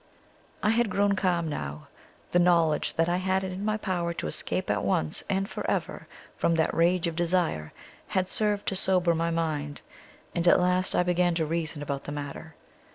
[0.63, 1.87] I had grown calm now:
[2.31, 5.63] the knowledge that I had it in my power to escape at once and for
[5.69, 7.71] eyer from that rage of desire,
[8.07, 9.81] had served to sober my mind,
[10.33, 12.55] and at last I began to reason about the matter.